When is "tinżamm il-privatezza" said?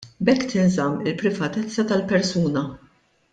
0.53-1.85